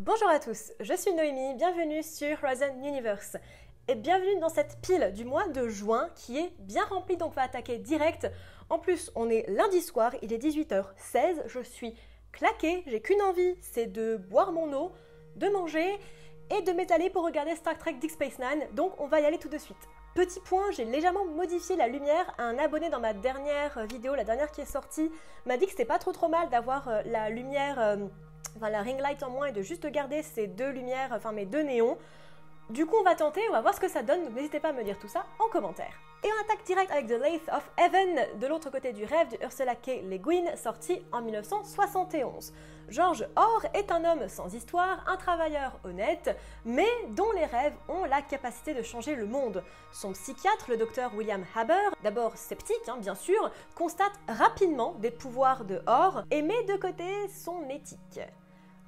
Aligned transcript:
Bonjour 0.00 0.28
à 0.28 0.38
tous, 0.38 0.70
je 0.78 0.94
suis 0.94 1.12
Noémie, 1.12 1.56
bienvenue 1.56 2.04
sur 2.04 2.38
Horizon 2.44 2.72
Universe. 2.84 3.36
Et 3.88 3.96
bienvenue 3.96 4.38
dans 4.38 4.48
cette 4.48 4.78
pile 4.80 5.12
du 5.12 5.24
mois 5.24 5.48
de 5.48 5.66
juin 5.66 6.08
qui 6.14 6.38
est 6.38 6.52
bien 6.60 6.84
remplie, 6.84 7.16
donc 7.16 7.32
on 7.32 7.34
va 7.34 7.42
attaquer 7.42 7.78
direct. 7.78 8.30
En 8.70 8.78
plus, 8.78 9.10
on 9.16 9.28
est 9.28 9.44
lundi 9.50 9.80
soir, 9.80 10.12
il 10.22 10.32
est 10.32 10.38
18h16, 10.38 11.48
je 11.48 11.60
suis 11.64 11.96
claquée, 12.30 12.84
j'ai 12.86 13.02
qu'une 13.02 13.20
envie, 13.22 13.56
c'est 13.60 13.86
de 13.86 14.18
boire 14.18 14.52
mon 14.52 14.72
eau, 14.72 14.92
de 15.34 15.48
manger 15.48 15.98
et 16.56 16.62
de 16.62 16.70
m'étaler 16.70 17.10
pour 17.10 17.24
regarder 17.24 17.56
Star 17.56 17.76
Trek 17.76 17.94
Deep 17.94 18.12
Space 18.12 18.38
Nine, 18.38 18.68
donc 18.74 18.92
on 19.00 19.08
va 19.08 19.18
y 19.18 19.24
aller 19.24 19.38
tout 19.38 19.48
de 19.48 19.58
suite. 19.58 19.88
Petit 20.14 20.40
point, 20.40 20.70
j'ai 20.70 20.84
légèrement 20.84 21.24
modifié 21.26 21.74
la 21.76 21.86
lumière. 21.86 22.34
Un 22.38 22.56
abonné 22.58 22.88
dans 22.88 22.98
ma 23.00 23.14
dernière 23.14 23.84
vidéo, 23.86 24.14
la 24.14 24.24
dernière 24.24 24.50
qui 24.50 24.60
est 24.60 24.64
sortie, 24.64 25.10
m'a 25.44 25.56
dit 25.56 25.64
que 25.66 25.72
c'était 25.72 25.84
pas 25.84 25.98
trop 25.98 26.12
trop 26.12 26.28
mal 26.28 26.48
d'avoir 26.50 26.88
euh, 26.88 27.02
la 27.04 27.30
lumière 27.30 27.80
euh, 27.80 27.96
enfin 28.58 28.70
la 28.70 28.82
ring 28.82 29.00
light 29.00 29.22
en 29.22 29.30
moins 29.30 29.46
et 29.46 29.52
de 29.52 29.62
juste 29.62 29.86
garder 29.86 30.22
ces 30.22 30.46
deux 30.46 30.70
lumières, 30.70 31.10
enfin 31.12 31.32
mes 31.32 31.46
deux 31.46 31.62
néons. 31.62 31.96
Du 32.70 32.84
coup, 32.84 32.96
on 33.00 33.02
va 33.02 33.14
tenter, 33.14 33.40
on 33.48 33.52
va 33.52 33.62
voir 33.62 33.74
ce 33.74 33.80
que 33.80 33.88
ça 33.88 34.02
donne, 34.02 34.24
donc 34.24 34.34
n'hésitez 34.34 34.60
pas 34.60 34.68
à 34.68 34.72
me 34.72 34.84
dire 34.84 34.98
tout 34.98 35.08
ça 35.08 35.24
en 35.38 35.48
commentaire. 35.48 35.94
Et 36.22 36.26
on 36.26 36.44
attaque 36.44 36.66
direct 36.66 36.90
avec 36.90 37.06
The 37.06 37.12
Lathe 37.12 37.48
of 37.50 37.70
Heaven, 37.78 38.40
de 38.40 38.46
l'autre 38.46 38.70
côté 38.70 38.92
du 38.92 39.04
rêve 39.04 39.30
de 39.30 39.42
Ursula 39.42 39.76
K. 39.76 40.02
Le 40.04 40.18
Guin, 40.18 40.56
sorti 40.56 41.00
en 41.12 41.22
1971. 41.22 42.52
George 42.88 43.26
Orr 43.36 43.64
est 43.72 43.92
un 43.92 44.04
homme 44.04 44.28
sans 44.28 44.52
histoire, 44.52 45.04
un 45.06 45.16
travailleur 45.16 45.78
honnête, 45.84 46.36
mais 46.64 46.88
dont 47.10 47.30
les 47.36 47.44
rêves 47.44 47.76
ont 47.88 48.04
la 48.04 48.20
capacité 48.20 48.74
de 48.74 48.82
changer 48.82 49.14
le 49.14 49.26
monde. 49.26 49.62
Son 49.92 50.12
psychiatre, 50.12 50.68
le 50.68 50.76
docteur 50.76 51.14
William 51.14 51.44
Haber, 51.54 51.94
d'abord 52.02 52.36
sceptique 52.36 52.88
hein, 52.88 52.96
bien 52.98 53.14
sûr, 53.14 53.50
constate 53.76 54.12
rapidement 54.26 54.94
des 54.98 55.10
pouvoirs 55.10 55.64
de 55.64 55.80
Orr 55.86 56.24
et 56.30 56.42
met 56.42 56.64
de 56.64 56.76
côté 56.76 57.06
son 57.28 57.68
éthique. 57.68 58.20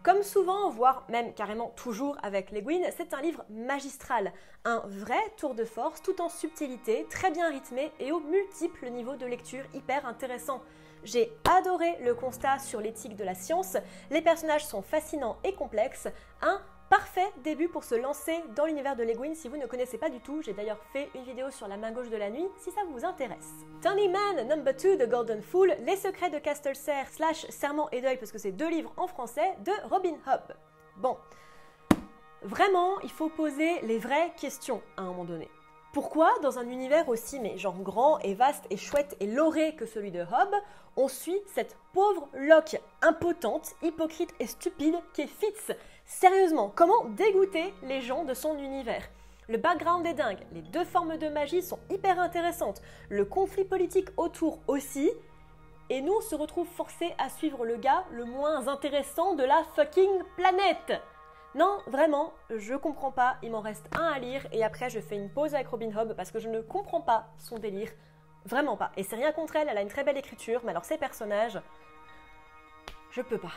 Comme 0.03 0.23
souvent, 0.23 0.71
voire 0.71 1.05
même 1.11 1.35
carrément 1.35 1.75
toujours 1.77 2.17
avec 2.23 2.53
Les 2.53 2.63
Guin, 2.63 2.81
c'est 2.97 3.13
un 3.13 3.21
livre 3.21 3.45
magistral, 3.51 4.33
un 4.65 4.83
vrai 4.87 5.21
tour 5.37 5.55
de 5.55 5.67
force 5.67 6.01
tout 6.01 6.23
en 6.23 6.31
subtilité, 6.31 7.07
très 7.11 7.31
bien 7.31 7.51
rythmé 7.51 7.93
et 8.01 8.11
aux 8.11 8.21
multiples 8.21 8.89
niveaux 8.89 9.17
de 9.17 9.27
lecture 9.27 9.63
hyper 9.75 10.07
intéressants. 10.07 10.63
J'ai 11.05 11.31
adoré 11.51 11.99
le 12.03 12.15
constat 12.15 12.59
sur 12.59 12.81
l'éthique 12.81 13.15
de 13.15 13.25
la 13.25 13.35
science, 13.35 13.77
les 14.11 14.23
personnages 14.23 14.65
sont 14.65 14.81
fascinants 14.81 15.37
et 15.45 15.53
complexes, 15.53 16.09
un 16.41 16.63
Parfait 16.91 17.31
début 17.45 17.69
pour 17.69 17.85
se 17.85 17.95
lancer 17.95 18.43
dans 18.57 18.67
l'univers 18.67 18.97
de 18.97 19.05
Leguin 19.05 19.33
si 19.37 19.49
vous 19.49 19.57
ne 19.57 19.67
connaissez 19.67 19.97
pas 19.97 20.11
du 20.11 20.19
tout. 20.19 20.43
J'ai 20.43 20.55
d'ailleurs 20.55 20.83
fait 20.93 21.09
une 21.15 21.23
vidéo 21.23 21.49
sur 21.53 21.69
la 21.69 21.77
main 21.77 21.93
gauche 21.93 22.11
de 22.11 22.17
la 22.17 22.31
nuit 22.31 22.49
si 22.59 22.73
ça 22.73 22.81
vous 22.91 23.05
intéresse. 23.05 23.53
Tony 23.81 24.09
Man 24.09 24.49
Number 24.49 24.75
2 24.75 24.97
de 24.97 25.07
Golden 25.07 25.41
Fool, 25.41 25.73
Les 25.87 25.95
secrets 25.95 26.31
de 26.31 26.41
Castle 26.41 26.75
Serre 26.75 27.09
slash 27.09 27.47
Serment 27.49 27.89
et 27.93 28.01
deuil 28.01 28.17
parce 28.17 28.33
que 28.33 28.39
c'est 28.39 28.51
deux 28.51 28.69
livres 28.69 28.93
en 28.97 29.07
français 29.07 29.57
de 29.65 29.71
Robin 29.89 30.17
Hobb. 30.27 30.53
Bon, 30.97 31.17
vraiment, 32.43 32.99
il 33.05 33.11
faut 33.13 33.29
poser 33.29 33.81
les 33.83 34.01
vraies 34.01 34.33
questions 34.37 34.83
à 34.97 35.03
un 35.03 35.05
moment 35.05 35.25
donné. 35.25 35.49
Pourquoi, 35.93 36.33
dans 36.43 36.59
un 36.59 36.69
univers 36.69 37.09
aussi 37.09 37.39
mais 37.39 37.57
genre 37.57 37.79
grand 37.79 38.19
et 38.19 38.35
vaste 38.35 38.65
et 38.69 38.77
chouette 38.77 39.17
et 39.21 39.29
lauré 39.29 39.77
que 39.77 39.87
celui 39.87 40.11
de 40.11 40.23
Hobb, 40.23 40.55
on 40.97 41.07
suit 41.07 41.39
cette 41.55 41.77
pauvre 41.93 42.29
Locke 42.35 42.81
impotente, 43.01 43.77
hypocrite 43.81 44.35
et 44.41 44.49
stupide 44.49 44.97
qui 45.13 45.23
est 45.23 45.27
Fitz 45.29 45.71
Sérieusement, 46.11 46.73
comment 46.75 47.05
dégoûter 47.05 47.73
les 47.85 48.01
gens 48.01 48.25
de 48.25 48.35
son 48.35 48.59
univers? 48.59 49.09
Le 49.49 49.59
background 49.59 50.05
est 50.05 50.15
dingue, 50.15 50.45
les 50.53 50.61
deux 50.61 50.85
formes 50.85 51.17
de 51.17 51.29
magie 51.29 51.63
sont 51.63 51.79
hyper 51.89 52.19
intéressantes, 52.19 52.83
le 53.09 53.25
conflit 53.25 53.65
politique 53.65 54.09
autour 54.17 54.59
aussi, 54.67 55.13
et 55.89 56.03
nous 56.03 56.13
on 56.13 56.21
se 56.21 56.35
retrouve 56.35 56.67
forcés 56.67 57.15
à 57.19 57.31
suivre 57.31 57.65
le 57.65 57.77
gars 57.77 58.05
le 58.11 58.25
moins 58.25 58.67
intéressant 58.67 59.35
de 59.35 59.45
la 59.45 59.63
fucking 59.77 60.25
planète. 60.37 61.01
Non, 61.55 61.79
vraiment, 61.87 62.35
je 62.51 62.75
comprends 62.75 63.13
pas, 63.13 63.37
il 63.45 63.53
m'en 63.53 63.61
reste 63.61 63.87
un 63.97 64.07
à 64.07 64.19
lire 64.19 64.45
et 64.51 64.65
après 64.65 64.91
je 64.91 64.99
fais 64.99 65.15
une 65.15 65.31
pause 65.31 65.55
avec 65.55 65.69
Robin 65.69 65.97
Hobb 65.97 66.15
parce 66.17 66.33
que 66.33 66.41
je 66.41 66.49
ne 66.49 66.61
comprends 66.61 67.03
pas 67.03 67.29
son 67.39 67.57
délire. 67.57 67.91
Vraiment 68.47 68.77
pas. 68.77 68.91
Et 68.97 69.05
c'est 69.05 69.17
rien 69.17 69.31
contre 69.31 69.55
elle, 69.55 69.69
elle 69.69 69.79
a 69.79 69.83
une 69.83 69.89
très 69.89 70.03
belle 70.03 70.19
écriture, 70.19 70.61
mais 70.65 70.73
alors 70.73 70.85
ces 70.85 70.99
personnages, 70.99 71.61
je 73.13 73.23
peux 73.23 73.39
pas. 73.39 73.53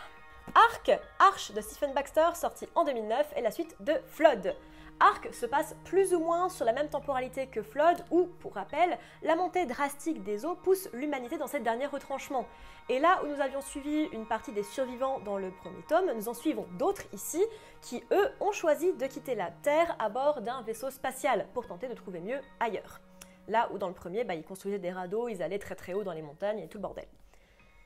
Arc, 0.55 0.91
Arch 1.19 1.51
de 1.53 1.61
Stephen 1.61 1.93
Baxter, 1.93 2.29
sorti 2.35 2.67
en 2.75 2.83
2009, 2.83 3.33
est 3.35 3.41
la 3.41 3.49
suite 3.49 3.75
de 3.79 3.93
Flood. 4.05 4.55
Arc 4.99 5.33
se 5.33 5.45
passe 5.45 5.75
plus 5.85 6.13
ou 6.13 6.19
moins 6.19 6.49
sur 6.49 6.65
la 6.65 6.73
même 6.73 6.89
temporalité 6.89 7.47
que 7.47 7.63
Flood, 7.63 8.05
où, 8.11 8.25
pour 8.39 8.53
rappel, 8.53 8.97
la 9.23 9.35
montée 9.35 9.65
drastique 9.65 10.21
des 10.23 10.45
eaux 10.45 10.55
pousse 10.55 10.89
l'humanité 10.93 11.37
dans 11.37 11.47
cette 11.47 11.63
dernière 11.63 11.91
retranchement. 11.91 12.45
Et 12.89 12.99
là 12.99 13.21
où 13.23 13.27
nous 13.27 13.41
avions 13.41 13.61
suivi 13.61 14.03
une 14.11 14.27
partie 14.27 14.51
des 14.51 14.63
survivants 14.63 15.19
dans 15.21 15.37
le 15.37 15.49
premier 15.49 15.81
tome, 15.87 16.11
nous 16.15 16.29
en 16.29 16.33
suivons 16.33 16.67
d'autres 16.77 17.05
ici, 17.13 17.43
qui 17.81 18.03
eux 18.11 18.29
ont 18.39 18.51
choisi 18.51 18.93
de 18.93 19.07
quitter 19.07 19.35
la 19.35 19.49
Terre 19.49 19.95
à 19.97 20.09
bord 20.09 20.41
d'un 20.41 20.61
vaisseau 20.61 20.91
spatial 20.91 21.47
pour 21.53 21.65
tenter 21.65 21.87
de 21.87 21.95
trouver 21.95 22.19
mieux 22.19 22.39
ailleurs. 22.59 22.99
Là 23.47 23.69
où 23.73 23.77
dans 23.77 23.87
le 23.87 23.93
premier, 23.93 24.23
bah, 24.23 24.35
ils 24.35 24.45
construisaient 24.45 24.79
des 24.79 24.91
radeaux, 24.91 25.29
ils 25.29 25.41
allaient 25.41 25.59
très 25.59 25.75
très 25.75 25.93
haut 25.93 26.03
dans 26.03 26.13
les 26.13 26.21
montagnes 26.21 26.59
et 26.59 26.67
tout 26.67 26.77
le 26.77 26.83
bordel. 26.83 27.07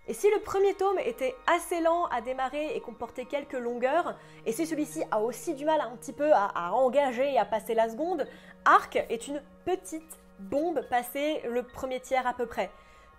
Et 0.09 0.13
si 0.13 0.29
le 0.29 0.39
premier 0.39 0.73
tome 0.73 0.99
était 0.99 1.35
assez 1.47 1.81
lent 1.81 2.05
à 2.05 2.21
démarrer 2.21 2.75
et 2.75 2.79
comportait 2.79 3.25
quelques 3.25 3.51
longueurs, 3.53 4.15
et 4.45 4.53
si 4.53 4.65
celui-ci 4.65 5.03
a 5.11 5.19
aussi 5.19 5.53
du 5.53 5.65
mal 5.65 5.81
un 5.81 5.97
petit 5.97 6.13
peu 6.13 6.31
à, 6.33 6.73
engager 6.73 7.33
et 7.33 7.37
à 7.37 7.43
passer 7.43 7.73
la 7.73 7.89
seconde, 7.89 8.25
Arc 8.63 8.95
est 8.95 9.27
une 9.27 9.41
petite 9.65 10.17
bombe 10.39 10.81
passée 10.89 11.41
le 11.49 11.63
premier 11.63 11.99
tiers 11.99 12.25
à 12.25 12.33
peu 12.33 12.45
près. 12.45 12.71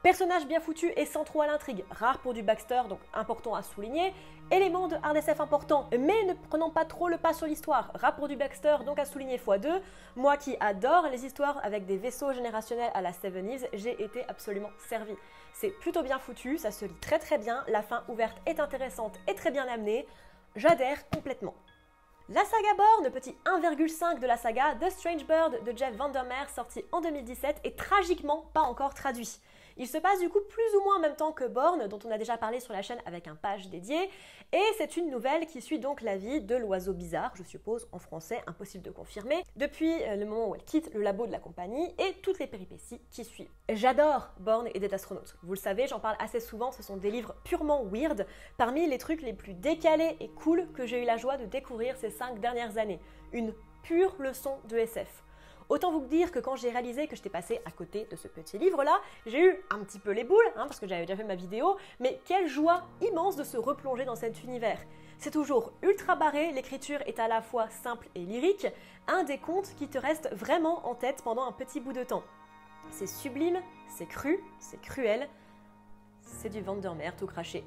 Personnage 0.02 0.46
bien 0.46 0.60
foutu 0.60 0.90
et 0.96 1.04
sans 1.04 1.24
trop 1.24 1.42
à 1.42 1.46
l'intrigue, 1.46 1.84
rare 1.90 2.20
pour 2.20 2.32
du 2.32 2.42
Baxter, 2.42 2.82
donc 2.88 3.00
important 3.12 3.54
à 3.54 3.62
souligner. 3.62 4.14
Élément 4.50 4.88
de 4.88 4.96
RDSF 4.96 5.40
important, 5.40 5.90
mais 5.90 6.24
ne 6.24 6.32
prenant 6.48 6.70
pas 6.70 6.86
trop 6.86 7.08
le 7.08 7.18
pas 7.18 7.34
sur 7.34 7.46
l'histoire, 7.46 7.90
rare 7.96 8.16
pour 8.16 8.28
du 8.28 8.36
Baxter, 8.36 8.76
donc 8.86 8.98
à 8.98 9.04
souligner 9.04 9.36
x2. 9.36 9.82
Moi 10.16 10.38
qui 10.38 10.56
adore 10.60 11.08
les 11.10 11.26
histoires 11.26 11.60
avec 11.62 11.84
des 11.84 11.98
vaisseaux 11.98 12.32
générationnels 12.32 12.90
à 12.94 13.02
la 13.02 13.12
Seven 13.12 13.58
j'ai 13.74 14.02
été 14.02 14.24
absolument 14.28 14.70
servi. 14.88 15.14
C'est 15.60 15.70
plutôt 15.70 16.04
bien 16.04 16.20
foutu, 16.20 16.56
ça 16.56 16.70
se 16.70 16.84
lit 16.84 17.00
très 17.00 17.18
très 17.18 17.36
bien, 17.36 17.64
la 17.66 17.82
fin 17.82 18.04
ouverte 18.06 18.38
est 18.46 18.60
intéressante 18.60 19.18
et 19.26 19.34
très 19.34 19.50
bien 19.50 19.66
amenée. 19.66 20.06
J'adhère 20.54 21.10
complètement. 21.10 21.56
La 22.28 22.44
saga 22.44 22.74
Born, 22.76 23.10
petit 23.10 23.36
1,5 23.44 24.20
de 24.20 24.26
la 24.28 24.36
saga 24.36 24.76
The 24.76 24.88
Strange 24.88 25.26
Bird 25.26 25.64
de 25.64 25.76
Jeff 25.76 25.96
Vandermeer, 25.96 26.48
sorti 26.54 26.84
en 26.92 27.00
2017, 27.00 27.62
est 27.64 27.76
tragiquement 27.76 28.44
pas 28.54 28.60
encore 28.60 28.94
traduit. 28.94 29.40
Il 29.80 29.86
se 29.86 29.96
passe 29.96 30.18
du 30.18 30.28
coup 30.28 30.40
plus 30.40 30.76
ou 30.76 30.82
moins 30.82 30.96
en 30.96 31.00
même 31.00 31.14
temps 31.14 31.30
que 31.30 31.44
Born, 31.44 31.86
dont 31.86 32.00
on 32.04 32.10
a 32.10 32.18
déjà 32.18 32.36
parlé 32.36 32.58
sur 32.58 32.72
la 32.72 32.82
chaîne 32.82 32.98
avec 33.06 33.28
un 33.28 33.36
page 33.36 33.68
dédié, 33.68 34.10
et 34.52 34.64
c'est 34.76 34.96
une 34.96 35.08
nouvelle 35.08 35.46
qui 35.46 35.62
suit 35.62 35.78
donc 35.78 36.00
la 36.00 36.16
vie 36.16 36.40
de 36.40 36.56
l'oiseau 36.56 36.92
bizarre, 36.92 37.30
je 37.36 37.44
suppose 37.44 37.86
en 37.92 38.00
français, 38.00 38.42
impossible 38.48 38.82
de 38.82 38.90
confirmer, 38.90 39.36
depuis 39.54 40.02
euh, 40.02 40.16
le 40.16 40.26
moment 40.26 40.48
où 40.48 40.54
elle 40.56 40.64
quitte 40.64 40.92
le 40.94 41.00
labo 41.00 41.28
de 41.28 41.32
la 41.32 41.38
compagnie 41.38 41.94
et 42.00 42.14
toutes 42.22 42.40
les 42.40 42.48
péripéties 42.48 43.00
qui 43.12 43.24
suivent. 43.24 43.50
J'adore 43.68 44.30
Born 44.40 44.68
et 44.74 44.80
des 44.80 44.92
astronautes. 44.92 45.36
Vous 45.44 45.54
le 45.54 45.58
savez, 45.58 45.86
j'en 45.86 46.00
parle 46.00 46.16
assez 46.18 46.40
souvent, 46.40 46.72
ce 46.72 46.82
sont 46.82 46.96
des 46.96 47.12
livres 47.12 47.36
purement 47.44 47.84
weird, 47.84 48.26
parmi 48.56 48.88
les 48.88 48.98
trucs 48.98 49.22
les 49.22 49.32
plus 49.32 49.54
décalés 49.54 50.16
et 50.18 50.28
cool 50.30 50.66
que 50.72 50.86
j'ai 50.86 51.02
eu 51.02 51.06
la 51.06 51.18
joie 51.18 51.36
de 51.36 51.44
découvrir 51.44 51.96
ces 51.96 52.10
cinq 52.10 52.40
dernières 52.40 52.78
années. 52.78 52.98
Une 53.32 53.54
pure 53.84 54.16
leçon 54.18 54.58
de 54.68 54.76
SF. 54.76 55.22
Autant 55.68 55.92
vous 55.92 56.06
dire 56.06 56.32
que 56.32 56.38
quand 56.38 56.56
j'ai 56.56 56.70
réalisé 56.70 57.06
que 57.08 57.14
j'étais 57.14 57.28
passé 57.28 57.60
à 57.66 57.70
côté 57.70 58.06
de 58.10 58.16
ce 58.16 58.26
petit 58.26 58.56
livre-là, 58.56 59.00
j'ai 59.26 59.44
eu 59.44 59.64
un 59.68 59.80
petit 59.80 59.98
peu 59.98 60.12
les 60.12 60.24
boules, 60.24 60.48
hein, 60.56 60.64
parce 60.66 60.80
que 60.80 60.88
j'avais 60.88 61.04
déjà 61.04 61.16
fait 61.16 61.28
ma 61.28 61.34
vidéo, 61.34 61.76
mais 62.00 62.22
quelle 62.24 62.48
joie 62.48 62.84
immense 63.02 63.36
de 63.36 63.44
se 63.44 63.58
replonger 63.58 64.06
dans 64.06 64.14
cet 64.14 64.42
univers. 64.42 64.78
C'est 65.18 65.30
toujours 65.30 65.72
ultra 65.82 66.16
barré, 66.16 66.52
l'écriture 66.52 67.00
est 67.04 67.18
à 67.18 67.28
la 67.28 67.42
fois 67.42 67.68
simple 67.68 68.08
et 68.14 68.20
lyrique, 68.20 68.66
un 69.08 69.24
des 69.24 69.36
contes 69.36 69.74
qui 69.76 69.88
te 69.88 69.98
reste 69.98 70.30
vraiment 70.32 70.88
en 70.88 70.94
tête 70.94 71.22
pendant 71.22 71.46
un 71.46 71.52
petit 71.52 71.80
bout 71.80 71.92
de 71.92 72.02
temps. 72.02 72.24
C'est 72.90 73.06
sublime, 73.06 73.60
c'est 73.88 74.06
cru, 74.06 74.42
c'est 74.58 74.80
cruel, 74.80 75.28
c'est 76.22 76.48
du 76.48 76.62
Vandermeer 76.62 77.14
tout 77.14 77.26
craché. 77.26 77.62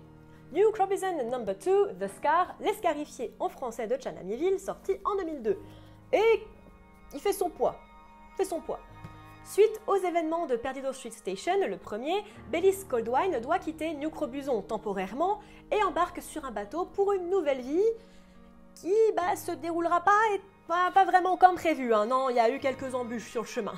New 0.54 0.72
Crobison 0.72 1.30
Number 1.30 1.56
2, 1.56 1.94
The 2.00 2.08
Scar, 2.18 2.56
l'escarifié 2.62 3.32
en 3.40 3.48
français 3.48 3.86
de 3.86 4.02
Chanamiville, 4.02 4.60
sorti 4.60 4.94
en 5.06 5.16
2002. 5.18 5.60
Et 6.14 6.48
il 7.14 7.20
fait 7.20 7.32
son 7.32 7.50
poids 7.50 7.80
son 8.44 8.62
poids. 8.62 8.80
Suite 9.44 9.82
aux 9.88 9.96
événements 9.96 10.46
de 10.46 10.56
Perdido 10.56 10.94
Street 10.94 11.12
Station, 11.12 11.54
le 11.68 11.78
premier, 11.78 12.24
Bellis 12.52 12.86
Coldwine 12.88 13.40
doit 13.42 13.60
quitter 13.60 13.94
New 13.96 14.10
Crobuzon 14.10 14.62
temporairement 14.62 15.40
et 15.72 15.84
embarque 15.84 16.22
sur 16.22 16.46
un 16.46 16.52
bateau 16.52 16.86
pour 16.86 17.12
une 17.14 17.30
nouvelle 17.30 17.62
vie 17.62 17.92
qui 18.76 18.94
bah, 19.16 19.36
se 19.36 19.52
déroulera 19.52 20.02
pas 20.02 20.20
et 20.36 20.42
pas, 20.68 20.92
pas 20.92 21.06
vraiment 21.06 21.38
comme 21.38 21.56
prévu. 21.56 21.94
Hein. 21.94 22.06
Non, 22.06 22.30
il 22.30 22.36
y 22.36 22.40
a 22.40 22.50
eu 22.50 22.60
quelques 22.60 22.94
embûches 22.94 23.30
sur 23.30 23.42
le 23.42 23.48
chemin. 23.48 23.74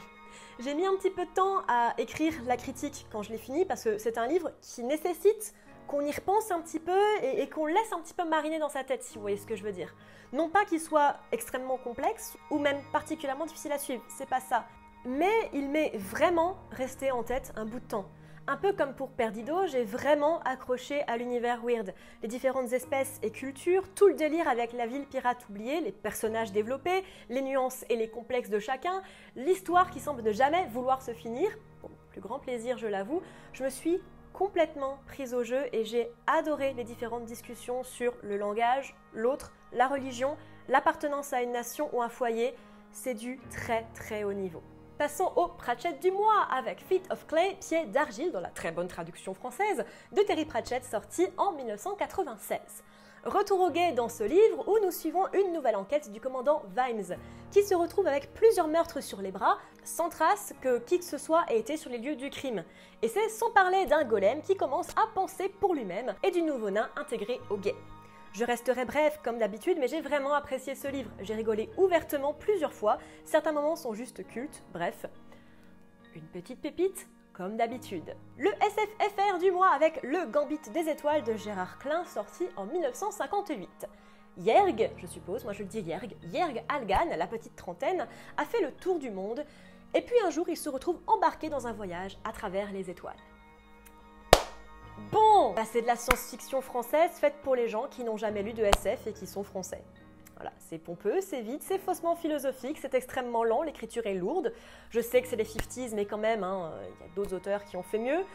J'ai 0.59 0.75
mis 0.75 0.85
un 0.85 0.95
petit 0.95 1.09
peu 1.09 1.25
de 1.25 1.31
temps 1.31 1.61
à 1.67 1.93
écrire 1.97 2.33
la 2.45 2.57
critique 2.57 3.07
quand 3.11 3.23
je 3.23 3.31
l'ai 3.31 3.37
fini 3.37 3.65
parce 3.65 3.83
que 3.83 3.97
c'est 3.97 4.17
un 4.17 4.27
livre 4.27 4.51
qui 4.61 4.83
nécessite 4.83 5.53
qu'on 5.87 6.01
y 6.01 6.11
repense 6.11 6.51
un 6.51 6.61
petit 6.61 6.79
peu 6.79 6.99
et, 7.21 7.47
qu'on 7.49 7.65
laisse 7.65 7.91
un 7.91 7.99
petit 7.99 8.13
peu 8.13 8.23
mariner 8.25 8.59
dans 8.59 8.69
sa 8.69 8.83
tête, 8.83 9.03
si 9.03 9.15
vous 9.15 9.21
voyez 9.21 9.37
ce 9.37 9.45
que 9.45 9.55
je 9.55 9.63
veux 9.63 9.71
dire. 9.71 9.95
Non 10.31 10.49
pas 10.49 10.65
qu'il 10.65 10.79
soit 10.79 11.17
extrêmement 11.31 11.77
complexe 11.77 12.37
ou 12.49 12.59
même 12.59 12.81
particulièrement 12.91 13.45
difficile 13.45 13.71
à 13.71 13.77
suivre, 13.77 14.03
c'est 14.09 14.29
pas 14.29 14.39
ça. 14.39 14.65
Mais 15.05 15.49
il 15.53 15.69
m'est 15.69 15.91
vraiment 15.97 16.57
resté 16.71 17.11
en 17.11 17.23
tête 17.23 17.51
un 17.55 17.65
bout 17.65 17.79
de 17.79 17.85
temps. 17.85 18.05
Un 18.45 18.57
peu 18.57 18.73
comme 18.73 18.93
pour 18.93 19.09
Perdido, 19.09 19.67
j'ai 19.67 19.85
vraiment 19.85 20.41
accroché 20.41 21.03
à 21.03 21.15
l'univers 21.15 21.61
weird. 21.63 21.93
Les 22.21 22.27
différentes 22.27 22.73
espèces 22.73 23.17
et 23.23 23.31
cultures, 23.31 23.87
tout 23.93 24.07
le 24.07 24.15
délire 24.15 24.49
avec 24.49 24.73
la 24.73 24.85
ville 24.85 25.05
pirate 25.05 25.47
oubliée, 25.49 25.79
les 25.79 25.93
personnages 25.93 26.51
développés, 26.51 27.05
les 27.29 27.41
nuances 27.41 27.85
et 27.89 27.95
les 27.95 28.09
complexes 28.09 28.49
de 28.49 28.59
chacun, 28.59 29.01
l'histoire 29.37 29.89
qui 29.91 30.01
semble 30.01 30.23
ne 30.23 30.33
jamais 30.33 30.67
vouloir 30.73 31.01
se 31.01 31.13
finir. 31.13 31.49
Bon, 31.81 31.89
plus 32.11 32.19
grand 32.19 32.39
plaisir, 32.39 32.77
je 32.77 32.87
l'avoue. 32.87 33.21
Je 33.53 33.63
me 33.63 33.69
suis 33.69 34.01
complètement 34.33 34.99
prise 35.05 35.33
au 35.33 35.43
jeu 35.43 35.63
et 35.71 35.85
j'ai 35.85 36.11
adoré 36.27 36.73
les 36.73 36.83
différentes 36.83 37.25
discussions 37.25 37.83
sur 37.83 38.13
le 38.23 38.35
langage, 38.35 38.95
l'autre, 39.13 39.53
la 39.71 39.87
religion, 39.87 40.35
l'appartenance 40.67 41.31
à 41.33 41.41
une 41.41 41.51
nation 41.51 41.89
ou 41.93 42.01
un 42.01 42.09
foyer. 42.09 42.55
C'est 42.91 43.13
du 43.13 43.39
très 43.49 43.85
très 43.93 44.23
haut 44.23 44.33
niveau. 44.33 44.61
Passons 44.97 45.31
au 45.35 45.47
Pratchett 45.47 46.01
du 46.01 46.11
mois 46.11 46.47
avec 46.51 46.81
Feet 46.81 47.11
of 47.11 47.25
Clay, 47.27 47.57
pied 47.59 47.85
d'argile 47.85 48.31
dans 48.31 48.39
la 48.39 48.49
très 48.49 48.71
bonne 48.71 48.87
traduction 48.87 49.33
française 49.33 49.83
de 50.11 50.21
Terry 50.21 50.45
Pratchett 50.45 50.83
sorti 50.83 51.27
en 51.37 51.51
1996. 51.53 52.83
Retour 53.25 53.61
au 53.61 53.69
guet 53.69 53.93
dans 53.93 54.09
ce 54.09 54.25
livre 54.25 54.67
où 54.67 54.77
nous 54.83 54.91
suivons 54.91 55.27
une 55.31 55.53
nouvelle 55.53 55.77
enquête 55.77 56.11
du 56.11 56.19
commandant 56.19 56.61
Vimes, 56.75 57.15
qui 57.51 57.63
se 57.63 57.73
retrouve 57.73 58.05
avec 58.05 58.33
plusieurs 58.33 58.67
meurtres 58.67 59.01
sur 59.01 59.21
les 59.21 59.31
bras, 59.31 59.59
sans 59.85 60.09
trace 60.09 60.53
que 60.59 60.79
qui 60.79 60.99
que 60.99 61.05
ce 61.05 61.17
soit 61.17 61.45
ait 61.49 61.57
été 61.57 61.77
sur 61.77 61.89
les 61.89 61.99
lieux 61.99 62.17
du 62.17 62.29
crime. 62.29 62.65
Et 63.01 63.07
c'est 63.07 63.29
sans 63.29 63.49
parler 63.51 63.85
d'un 63.85 64.03
golem 64.03 64.41
qui 64.41 64.57
commence 64.57 64.89
à 64.97 65.07
penser 65.15 65.47
pour 65.47 65.73
lui-même 65.73 66.13
et 66.21 66.31
du 66.31 66.41
nouveau 66.41 66.69
nain 66.69 66.89
intégré 66.97 67.39
au 67.49 67.55
guet. 67.55 67.75
Je 68.33 68.43
resterai 68.43 68.83
bref 68.83 69.17
comme 69.23 69.39
d'habitude, 69.39 69.77
mais 69.79 69.87
j'ai 69.87 70.01
vraiment 70.01 70.33
apprécié 70.33 70.75
ce 70.75 70.89
livre. 70.89 71.09
J'ai 71.21 71.35
rigolé 71.35 71.69
ouvertement 71.77 72.33
plusieurs 72.33 72.73
fois, 72.73 72.97
certains 73.23 73.53
moments 73.53 73.77
sont 73.77 73.93
juste 73.93 74.27
cultes, 74.27 74.63
bref. 74.73 75.05
Une 76.13 76.27
petite 76.27 76.59
pépite 76.59 77.07
comme 77.33 77.57
d'habitude. 77.57 78.15
Le 78.37 78.49
SFFR 78.61 79.39
du 79.39 79.51
mois 79.51 79.69
avec 79.69 80.01
Le 80.03 80.25
Gambit 80.27 80.59
des 80.71 80.87
étoiles 80.89 81.23
de 81.23 81.35
Gérard 81.35 81.79
Klein 81.79 82.05
sorti 82.05 82.47
en 82.55 82.65
1958. 82.65 83.87
Yerg, 84.37 84.91
je 84.97 85.07
suppose, 85.07 85.43
moi 85.43 85.53
je 85.53 85.63
le 85.63 85.69
dis 85.69 85.81
Yerg, 85.81 86.15
Yerg 86.31 86.63
Algan, 86.69 87.15
la 87.17 87.27
petite 87.27 87.55
trentaine, 87.55 88.07
a 88.37 88.45
fait 88.45 88.61
le 88.61 88.71
tour 88.71 88.99
du 88.99 89.11
monde 89.11 89.45
et 89.93 90.01
puis 90.01 90.15
un 90.25 90.29
jour 90.29 90.47
il 90.49 90.57
se 90.57 90.69
retrouve 90.69 90.99
embarqué 91.07 91.49
dans 91.49 91.67
un 91.67 91.73
voyage 91.73 92.17
à 92.23 92.31
travers 92.31 92.71
les 92.71 92.89
étoiles. 92.89 93.19
Bon, 95.11 95.55
c'est 95.65 95.81
de 95.81 95.87
la 95.87 95.95
science-fiction 95.95 96.61
française 96.61 97.11
faite 97.11 97.35
pour 97.43 97.55
les 97.55 97.67
gens 97.67 97.87
qui 97.89 98.03
n'ont 98.03 98.17
jamais 98.17 98.43
lu 98.43 98.53
de 98.53 98.63
SF 98.63 99.07
et 99.07 99.13
qui 99.13 99.27
sont 99.27 99.43
français. 99.43 99.83
Voilà, 100.43 100.57
c'est 100.59 100.77
pompeux, 100.77 101.21
c'est 101.21 101.39
vite, 101.39 101.63
c'est 101.63 101.77
faussement 101.77 102.17
philosophique, 102.17 102.77
c'est 102.81 102.93
extrêmement 102.95 103.45
lent, 103.45 103.61
l'écriture 103.63 104.05
est 104.05 104.13
lourde. 104.13 104.51
Je 104.89 104.99
sais 104.99 105.21
que 105.21 105.29
c'est 105.29 105.37
les 105.37 105.45
50s, 105.45 105.95
mais 105.95 106.05
quand 106.05 106.17
même, 106.17 106.43
hein, 106.43 106.73
il 106.83 107.07
y 107.07 107.09
a 107.09 107.15
d'autres 107.15 107.33
auteurs 107.33 107.63
qui 107.63 107.77
ont 107.77 107.81
fait 107.81 107.97
mieux. 107.97 108.25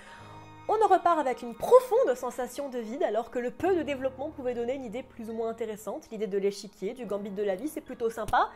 On 0.68 0.82
en 0.82 0.86
repart 0.86 1.18
avec 1.18 1.42
une 1.42 1.54
profonde 1.54 2.14
sensation 2.14 2.70
de 2.70 2.78
vide, 2.78 3.02
alors 3.02 3.30
que 3.30 3.38
le 3.38 3.50
peu 3.50 3.76
de 3.76 3.82
développement 3.82 4.30
pouvait 4.30 4.54
donner 4.54 4.74
une 4.74 4.84
idée 4.84 5.02
plus 5.02 5.28
ou 5.28 5.34
moins 5.34 5.50
intéressante. 5.50 6.08
L'idée 6.10 6.26
de 6.26 6.38
l'échiquier, 6.38 6.94
du 6.94 7.04
gambit 7.04 7.28
de 7.28 7.42
la 7.42 7.56
vie, 7.56 7.68
c'est 7.68 7.82
plutôt 7.82 8.08
sympa. 8.08 8.48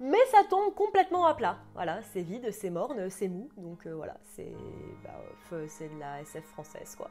Mais 0.00 0.24
ça 0.30 0.38
tombe 0.48 0.72
complètement 0.74 1.26
à 1.26 1.34
plat. 1.34 1.58
Voilà, 1.74 2.00
c'est 2.14 2.22
vide, 2.22 2.50
c'est 2.52 2.70
morne, 2.70 3.10
c'est 3.10 3.28
mou. 3.28 3.50
Donc 3.58 3.84
euh, 3.84 3.94
voilà, 3.94 4.14
bah, 5.04 5.10
euh, 5.52 5.66
c'est 5.68 5.94
de 5.94 6.00
la 6.00 6.22
SF 6.22 6.44
française, 6.46 6.94
quoi. 6.96 7.10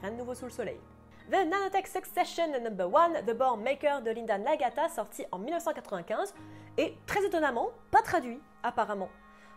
Rien 0.00 0.12
de 0.12 0.16
nouveau 0.16 0.34
sous 0.34 0.46
le 0.46 0.50
soleil. 0.50 0.80
The 1.30 1.46
Nanotech 1.46 1.86
Succession 1.86 2.48
Number 2.62 2.84
1, 2.84 3.22
The 3.22 3.34
Born 3.34 3.62
Maker 3.62 4.02
de 4.02 4.10
Linda 4.10 4.36
Nagata, 4.36 4.90
sorti 4.90 5.24
en 5.32 5.38
1995, 5.38 6.34
et 6.76 6.98
très 7.06 7.24
étonnamment, 7.24 7.70
pas 7.90 8.02
traduit, 8.02 8.38
apparemment. 8.62 9.08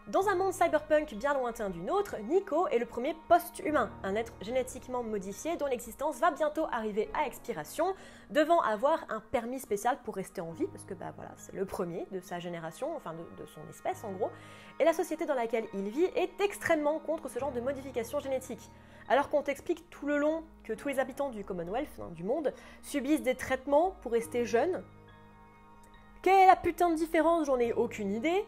Dans 0.07 0.29
un 0.29 0.35
monde 0.35 0.53
cyberpunk 0.53 1.13
bien 1.15 1.33
lointain 1.33 1.69
du 1.69 1.81
nôtre, 1.81 2.15
Nico 2.29 2.69
est 2.69 2.79
le 2.79 2.85
premier 2.85 3.13
post-humain, 3.27 3.91
un 4.03 4.15
être 4.15 4.31
génétiquement 4.39 5.03
modifié 5.03 5.57
dont 5.57 5.65
l'existence 5.65 6.17
va 6.19 6.31
bientôt 6.31 6.67
arriver 6.71 7.09
à 7.13 7.27
expiration, 7.27 7.93
devant 8.29 8.61
avoir 8.61 9.03
un 9.09 9.19
permis 9.19 9.59
spécial 9.59 9.97
pour 10.05 10.15
rester 10.15 10.39
en 10.39 10.53
vie, 10.53 10.67
parce 10.67 10.85
que 10.85 10.93
bah 10.93 11.11
voilà, 11.17 11.31
c'est 11.35 11.53
le 11.53 11.65
premier 11.65 12.07
de 12.13 12.21
sa 12.21 12.39
génération, 12.39 12.95
enfin 12.95 13.13
de, 13.13 13.45
son 13.45 13.59
espèce 13.69 14.05
en 14.05 14.13
gros, 14.13 14.31
et 14.79 14.85
la 14.85 14.93
société 14.93 15.25
dans 15.25 15.33
laquelle 15.33 15.65
il 15.73 15.89
vit 15.89 16.05
est 16.15 16.39
extrêmement 16.39 16.99
contre 16.99 17.27
ce 17.27 17.39
genre 17.39 17.51
de 17.51 17.59
modification 17.59 18.19
génétique. 18.19 18.71
Alors 19.09 19.29
qu'on 19.29 19.41
t'explique 19.41 19.89
tout 19.89 20.05
le 20.05 20.17
long 20.17 20.43
que 20.63 20.73
tous 20.73 20.89
les 20.89 20.99
habitants 20.99 21.29
du 21.29 21.43
Commonwealth, 21.43 21.99
hein, 22.01 22.09
du 22.11 22.23
monde, 22.23 22.53
subissent 22.81 23.23
des 23.23 23.35
traitements 23.35 23.95
pour 24.01 24.11
rester 24.11 24.45
jeunes, 24.45 24.83
quelle 26.27 26.41
est 26.41 26.47
la 26.47 26.55
putain 26.57 26.89
de 26.89 26.95
différence 26.95 27.45
J'en 27.45 27.57
ai 27.57 27.71
aucune 27.71 28.11
idée. 28.11 28.43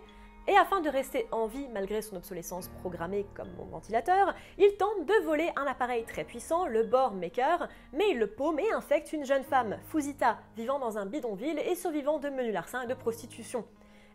Et 0.49 0.57
afin 0.57 0.81
de 0.81 0.89
rester 0.89 1.27
en 1.31 1.45
vie 1.45 1.67
malgré 1.69 2.01
son 2.01 2.17
obsolescence 2.17 2.67
programmée 2.79 3.25
comme 3.35 3.53
mon 3.57 3.65
ventilateur, 3.65 4.35
il 4.57 4.75
tente 4.77 5.05
de 5.05 5.23
voler 5.23 5.49
un 5.55 5.65
appareil 5.65 6.03
très 6.03 6.25
puissant, 6.25 6.65
le 6.65 6.83
Bore 6.83 7.13
Maker, 7.13 7.69
mais 7.93 8.09
il 8.09 8.17
le 8.17 8.27
paume 8.27 8.59
et 8.59 8.71
infecte 8.71 9.13
une 9.13 9.25
jeune 9.25 9.43
femme, 9.43 9.77
Fusita, 9.89 10.39
vivant 10.57 10.79
dans 10.79 10.97
un 10.97 11.05
bidonville 11.05 11.59
et 11.59 11.75
survivant 11.75 12.19
de 12.19 12.29
menus 12.29 12.53
larcins 12.53 12.81
et 12.81 12.87
de 12.87 12.95
prostitution. 12.95 13.63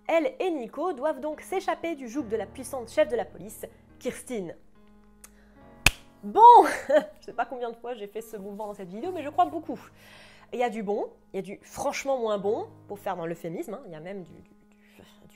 Elle 0.08 0.34
et 0.40 0.50
Nico 0.50 0.92
doivent 0.92 1.20
donc 1.20 1.40
s'échapper 1.40 1.94
du 1.94 2.08
joug 2.08 2.24
de 2.24 2.36
la 2.36 2.46
puissante 2.46 2.90
chef 2.90 3.08
de 3.08 3.16
la 3.16 3.24
police, 3.24 3.64
Kirstine. 3.98 4.56
Bon 6.24 6.40
Je 7.20 7.26
sais 7.26 7.32
pas 7.34 7.44
combien 7.44 7.70
de 7.70 7.76
fois 7.76 7.92
j'ai 7.94 8.06
fait 8.06 8.22
ce 8.22 8.38
mouvement 8.38 8.66
dans 8.66 8.74
cette 8.74 8.88
vidéo, 8.88 9.12
mais 9.12 9.22
je 9.22 9.28
crois 9.28 9.44
beaucoup. 9.44 9.78
Il 10.54 10.58
y 10.58 10.62
a 10.62 10.70
du 10.70 10.82
bon, 10.82 11.10
il 11.32 11.36
y 11.36 11.38
a 11.38 11.42
du 11.42 11.58
franchement 11.62 12.18
moins 12.18 12.38
bon, 12.38 12.66
pour 12.88 12.98
faire 12.98 13.16
dans 13.16 13.26
l'euphémisme, 13.26 13.74
hein. 13.74 13.82
il 13.86 13.92
y 13.92 13.94
a 13.94 14.00
même 14.00 14.22
du, 14.22 14.32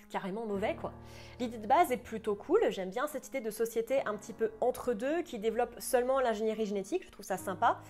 carrément 0.09 0.47
mauvais 0.47 0.75
quoi. 0.77 0.93
L'idée 1.41 1.59
de 1.59 1.67
base 1.67 1.93
est 1.93 1.99
plutôt 1.99 2.35
cool, 2.35 2.61
j'aime 2.71 2.89
bien 2.89 3.07
cette 3.07 3.29
idée 3.29 3.41
de 3.41 3.51
société 3.51 4.01
un 4.07 4.17
petit 4.17 4.33
peu 4.33 4.51
entre 4.63 4.95
deux 4.95 5.23
qui 5.23 5.39
développe 5.39 5.75
seulement 5.79 6.21
l'ingénierie 6.21 6.65
génétique, 6.65 7.05
je 7.05 7.11
trouve 7.11 7.27
ça 7.27 7.37
sympa. 7.37 7.81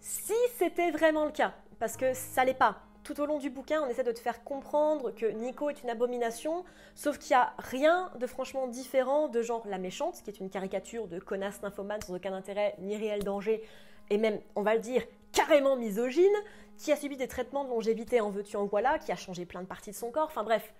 Si 0.00 0.34
c'était 0.58 0.90
vraiment 0.90 1.24
le 1.24 1.30
cas, 1.30 1.54
parce 1.78 1.96
que 1.96 2.14
ça 2.14 2.44
l'est 2.44 2.54
pas. 2.54 2.82
Tout 3.04 3.20
au 3.20 3.26
long 3.26 3.38
du 3.38 3.50
bouquin, 3.50 3.82
on 3.82 3.88
essaie 3.88 4.04
de 4.04 4.12
te 4.12 4.20
faire 4.20 4.44
comprendre 4.44 5.10
que 5.10 5.26
Nico 5.26 5.68
est 5.70 5.82
une 5.82 5.90
abomination, 5.90 6.64
sauf 6.94 7.18
qu'il 7.18 7.34
n'y 7.36 7.42
a 7.42 7.52
rien 7.58 8.10
de 8.18 8.26
franchement 8.26 8.68
différent 8.68 9.28
de 9.28 9.42
genre 9.42 9.66
La 9.66 9.78
Méchante, 9.78 10.22
qui 10.22 10.30
est 10.30 10.38
une 10.38 10.50
caricature 10.50 11.08
de 11.08 11.18
connasse 11.18 11.62
nymphomane 11.62 12.00
sans 12.02 12.14
aucun 12.14 12.32
intérêt 12.32 12.76
ni 12.78 12.96
réel 12.96 13.24
danger, 13.24 13.64
et 14.10 14.18
même, 14.18 14.40
on 14.54 14.62
va 14.62 14.74
le 14.74 14.80
dire, 14.80 15.02
carrément 15.32 15.76
misogyne, 15.76 16.32
qui 16.78 16.92
a 16.92 16.96
subi 16.96 17.16
des 17.16 17.28
traitements 17.28 17.64
de 17.64 17.70
longévité 17.70 18.20
en 18.20 18.30
veux-tu 18.30 18.56
en 18.56 18.66
voilà, 18.66 18.98
qui 18.98 19.10
a 19.10 19.16
changé 19.16 19.46
plein 19.46 19.62
de 19.62 19.66
parties 19.66 19.90
de 19.90 19.96
son 19.96 20.10
corps, 20.10 20.26
enfin 20.26 20.44
bref, 20.44 20.72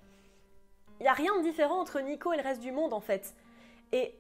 il 1.01 1.05
n'y 1.05 1.09
a 1.09 1.15
rien 1.15 1.37
de 1.39 1.43
différent 1.43 1.81
entre 1.81 2.01
Nico 2.01 2.33
et 2.33 2.37
le 2.37 2.43
reste 2.45 2.61
du 2.61 2.71
monde 2.71 2.93
en 2.93 3.01
fait. 3.01 3.35
Et 3.91 4.15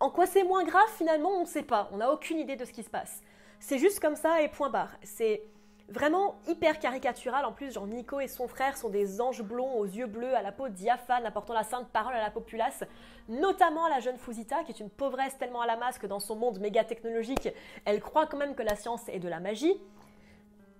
en 0.00 0.10
quoi 0.10 0.26
c'est 0.26 0.44
moins 0.44 0.64
grave 0.64 0.88
finalement, 0.96 1.30
on 1.30 1.40
ne 1.40 1.46
sait 1.46 1.62
pas. 1.62 1.88
On 1.92 1.96
n'a 1.96 2.12
aucune 2.12 2.38
idée 2.38 2.56
de 2.56 2.66
ce 2.66 2.72
qui 2.72 2.82
se 2.82 2.90
passe. 2.90 3.22
C'est 3.58 3.78
juste 3.78 3.98
comme 3.98 4.14
ça 4.14 4.42
et 4.42 4.48
point 4.48 4.68
barre. 4.68 4.94
C'est 5.02 5.42
vraiment 5.88 6.36
hyper 6.46 6.78
caricatural. 6.78 7.44
En 7.44 7.52
plus, 7.52 7.72
genre 7.72 7.86
Nico 7.86 8.20
et 8.20 8.28
son 8.28 8.46
frère 8.46 8.76
sont 8.76 8.90
des 8.90 9.20
anges 9.20 9.42
blonds 9.42 9.74
aux 9.74 9.86
yeux 9.86 10.06
bleus, 10.06 10.34
à 10.34 10.42
la 10.42 10.52
peau 10.52 10.68
diaphane, 10.68 11.24
apportant 11.24 11.54
la 11.54 11.64
sainte 11.64 11.88
parole 11.88 12.14
à 12.14 12.20
la 12.20 12.30
populace, 12.30 12.84
notamment 13.28 13.88
la 13.88 14.00
jeune 14.00 14.18
Fusita, 14.18 14.64
qui 14.64 14.72
est 14.72 14.80
une 14.80 14.90
pauvresse 14.90 15.36
tellement 15.38 15.62
à 15.62 15.66
la 15.66 15.76
masse 15.76 15.98
que 15.98 16.06
dans 16.06 16.20
son 16.20 16.36
monde 16.36 16.58
méga 16.60 16.84
technologique, 16.84 17.48
elle 17.84 18.00
croit 18.00 18.26
quand 18.26 18.36
même 18.36 18.54
que 18.54 18.62
la 18.62 18.76
science 18.76 19.08
est 19.08 19.18
de 19.18 19.28
la 19.28 19.40
magie. 19.40 19.80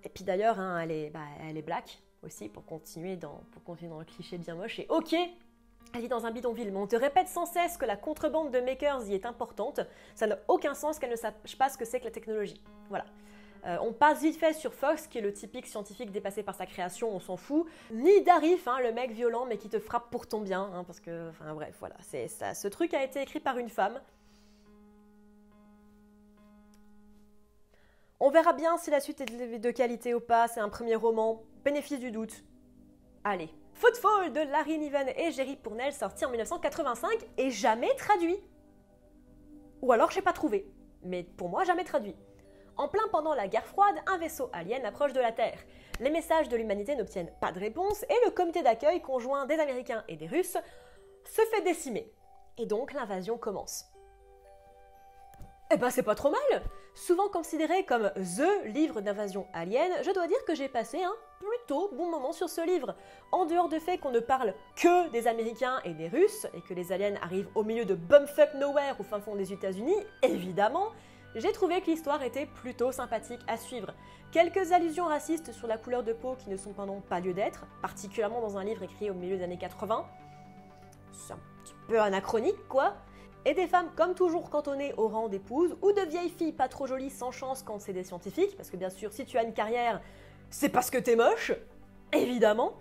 Et 0.03 0.09
puis 0.09 0.23
d'ailleurs, 0.23 0.59
hein, 0.59 0.79
elle, 0.81 0.91
est, 0.91 1.09
bah, 1.09 1.25
elle 1.47 1.57
est 1.57 1.61
black, 1.61 2.01
aussi 2.23 2.47
pour 2.47 2.65
continuer 2.65 3.17
dans, 3.17 3.41
pour 3.51 3.63
continuer 3.63 3.91
dans 3.91 3.99
le 3.99 4.05
cliché 4.05 4.37
bien 4.37 4.55
moche. 4.55 4.79
Et 4.79 4.85
ok, 4.89 5.13
elle 5.93 6.01
vit 6.01 6.07
dans 6.07 6.25
un 6.25 6.31
bidonville, 6.31 6.71
mais 6.71 6.79
on 6.79 6.87
te 6.87 6.95
répète 6.95 7.27
sans 7.27 7.45
cesse 7.45 7.77
que 7.77 7.85
la 7.85 7.97
contrebande 7.97 8.51
de 8.51 8.59
makers 8.59 9.07
y 9.07 9.15
est 9.15 9.25
importante. 9.25 9.81
Ça 10.15 10.27
n'a 10.27 10.37
aucun 10.47 10.73
sens 10.73 10.99
qu'elle 10.99 11.11
ne 11.11 11.15
sache 11.15 11.57
pas 11.57 11.69
ce 11.69 11.77
que 11.77 11.85
c'est 11.85 11.99
que 11.99 12.05
la 12.05 12.11
technologie. 12.11 12.61
Voilà. 12.89 13.05
Euh, 13.65 13.77
on 13.81 13.93
passe 13.93 14.21
vite 14.21 14.37
fait 14.37 14.53
sur 14.53 14.73
Fox, 14.73 15.07
qui 15.07 15.17
est 15.17 15.21
le 15.21 15.33
typique 15.33 15.67
scientifique 15.67 16.11
dépassé 16.11 16.43
par 16.43 16.55
sa 16.55 16.65
création, 16.65 17.09
on 17.13 17.19
s'en 17.19 17.37
fout. 17.37 17.65
Ni 17.91 18.21
Darif, 18.21 18.67
hein, 18.67 18.79
le 18.81 18.91
mec 18.91 19.11
violent 19.11 19.45
mais 19.45 19.57
qui 19.57 19.69
te 19.69 19.79
frappe 19.79 20.09
pour 20.09 20.27
ton 20.27 20.41
bien, 20.41 20.69
hein, 20.73 20.83
parce 20.85 20.99
que, 20.99 21.29
enfin 21.29 21.53
bref, 21.53 21.75
voilà, 21.79 21.95
c'est 22.01 22.27
ça. 22.27 22.53
Ce 22.53 22.67
truc 22.67 22.93
a 22.93 23.03
été 23.03 23.21
écrit 23.21 23.39
par 23.39 23.57
une 23.57 23.69
femme. 23.69 23.99
On 28.21 28.29
verra 28.31 28.53
bien 28.53 28.77
si 28.77 28.91
la 28.91 28.99
suite 28.99 29.21
est 29.21 29.59
de 29.59 29.71
qualité 29.71 30.13
ou 30.13 30.19
pas, 30.19 30.47
c'est 30.47 30.59
un 30.59 30.69
premier 30.69 30.95
roman, 30.95 31.43
bénéfice 31.63 31.99
du 31.99 32.11
doute. 32.11 32.43
Allez. 33.23 33.49
Footfall 33.73 34.33
de 34.33 34.41
Larry 34.41 34.77
Niven 34.77 35.07
et 35.15 35.31
Jerry 35.31 35.55
Pournell, 35.55 35.93
sorti 35.93 36.25
en 36.25 36.29
1985 36.31 37.25
et 37.37 37.49
jamais 37.49 37.93
traduit. 37.95 38.37
Ou 39.81 39.93
alors 39.93 40.11
j'ai 40.11 40.21
pas 40.21 40.33
trouvé, 40.33 40.69
mais 41.03 41.23
pour 41.23 41.47
moi 41.47 41.63
jamais 41.63 41.85
traduit. 41.85 42.15
En 42.79 42.87
plein 42.87 43.09
pendant 43.11 43.33
la 43.33 43.49
guerre 43.49 43.65
froide, 43.65 43.97
un 44.07 44.17
vaisseau 44.17 44.49
alien 44.53 44.85
approche 44.85 45.11
de 45.11 45.19
la 45.19 45.33
Terre. 45.33 45.59
Les 45.99 46.09
messages 46.09 46.47
de 46.47 46.55
l'humanité 46.55 46.95
n'obtiennent 46.95 47.31
pas 47.41 47.51
de 47.51 47.59
réponse 47.59 48.03
et 48.03 48.25
le 48.25 48.31
comité 48.31 48.63
d'accueil 48.63 49.01
conjoint 49.01 49.45
des 49.45 49.59
Américains 49.59 50.05
et 50.07 50.15
des 50.15 50.27
Russes 50.27 50.55
se 51.25 51.41
fait 51.51 51.61
décimer. 51.61 52.09
Et 52.57 52.65
donc 52.65 52.93
l'invasion 52.93 53.37
commence. 53.37 53.83
Eh 55.71 55.77
ben 55.77 55.89
c'est 55.89 56.03
pas 56.03 56.15
trop 56.15 56.31
mal 56.31 56.63
Souvent 56.95 57.27
considéré 57.27 57.83
comme 57.83 58.11
THE 58.15 58.67
livre 58.67 59.01
d'invasion 59.01 59.45
alien, 59.53 59.91
je 60.01 60.11
dois 60.11 60.27
dire 60.27 60.43
que 60.45 60.55
j'ai 60.55 60.69
passé 60.69 61.03
un 61.03 61.13
plutôt 61.39 61.91
bon 61.93 62.09
moment 62.09 62.31
sur 62.31 62.47
ce 62.47 62.65
livre. 62.65 62.95
En 63.33 63.45
dehors 63.45 63.67
du 63.67 63.81
fait 63.81 63.97
qu'on 63.97 64.11
ne 64.11 64.21
parle 64.21 64.53
que 64.77 65.09
des 65.09 65.27
Américains 65.27 65.81
et 65.83 65.93
des 65.93 66.07
Russes, 66.07 66.47
et 66.53 66.61
que 66.61 66.73
les 66.73 66.93
aliens 66.93 67.15
arrivent 67.21 67.49
au 67.55 67.63
milieu 67.63 67.83
de 67.83 67.95
bumfuck 67.95 68.53
nowhere 68.55 68.95
au 68.99 69.03
fin 69.03 69.19
fond 69.19 69.35
des 69.35 69.51
États-Unis, 69.51 69.97
évidemment, 70.23 70.91
j'ai 71.35 71.51
trouvé 71.51 71.81
que 71.81 71.87
l'histoire 71.87 72.21
était 72.23 72.45
plutôt 72.45 72.91
sympathique 72.91 73.41
à 73.47 73.57
suivre. 73.57 73.93
Quelques 74.31 74.71
allusions 74.71 75.05
racistes 75.05 75.51
sur 75.51 75.67
la 75.67 75.77
couleur 75.77 76.03
de 76.03 76.13
peau 76.13 76.35
qui 76.35 76.49
ne 76.49 76.57
sont 76.57 76.73
pendant 76.73 77.01
pas 77.01 77.19
lieu 77.19 77.33
d'être, 77.33 77.65
particulièrement 77.81 78.41
dans 78.41 78.57
un 78.57 78.63
livre 78.63 78.83
écrit 78.83 79.09
au 79.09 79.13
milieu 79.13 79.37
des 79.37 79.43
années 79.43 79.57
80. 79.57 80.05
C'est 81.11 81.33
un 81.33 81.39
petit 81.63 81.75
peu 81.87 81.99
anachronique, 81.99 82.67
quoi 82.67 82.95
et 83.45 83.53
des 83.53 83.67
femmes 83.67 83.89
comme 83.95 84.15
toujours 84.15 84.49
cantonnées 84.49 84.93
au 84.97 85.07
rang 85.07 85.29
d'épouse, 85.29 85.75
ou 85.81 85.91
de 85.91 86.01
vieilles 86.01 86.29
filles 86.29 86.51
pas 86.51 86.67
trop 86.67 86.87
jolies 86.87 87.09
sans 87.09 87.31
chance 87.31 87.63
quand 87.63 87.79
c'est 87.79 87.93
des 87.93 88.03
scientifiques, 88.03 88.55
parce 88.57 88.69
que 88.69 88.77
bien 88.77 88.89
sûr, 88.89 89.13
si 89.13 89.25
tu 89.25 89.37
as 89.37 89.43
une 89.43 89.53
carrière, 89.53 90.01
c'est 90.49 90.69
parce 90.69 90.89
que 90.89 90.97
t'es 90.97 91.15
moche, 91.15 91.51
évidemment. 92.11 92.73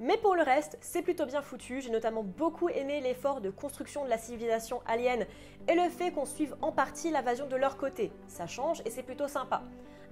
Mais 0.00 0.16
pour 0.16 0.34
le 0.34 0.42
reste, 0.42 0.76
c'est 0.80 1.02
plutôt 1.02 1.24
bien 1.24 1.40
foutu. 1.40 1.80
J'ai 1.80 1.90
notamment 1.90 2.24
beaucoup 2.24 2.68
aimé 2.68 3.00
l'effort 3.00 3.40
de 3.40 3.50
construction 3.50 4.04
de 4.04 4.10
la 4.10 4.18
civilisation 4.18 4.82
alien 4.86 5.24
et 5.68 5.74
le 5.74 5.88
fait 5.88 6.10
qu'on 6.10 6.26
suive 6.26 6.56
en 6.62 6.72
partie 6.72 7.10
l'invasion 7.10 7.46
de 7.46 7.56
leur 7.56 7.76
côté. 7.76 8.10
Ça 8.26 8.46
change 8.46 8.82
et 8.84 8.90
c'est 8.90 9.04
plutôt 9.04 9.28
sympa. 9.28 9.62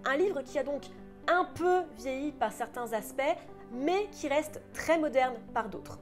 Un 0.04 0.16
livre 0.16 0.42
qui 0.42 0.58
a 0.58 0.62
donc 0.62 0.82
un 1.26 1.44
peu 1.44 1.82
vieilli 1.96 2.32
par 2.32 2.52
certains 2.52 2.92
aspects, 2.92 3.22
mais 3.72 4.08
qui 4.12 4.28
reste 4.28 4.62
très 4.72 4.98
moderne 4.98 5.34
par 5.52 5.68
d'autres. 5.68 5.98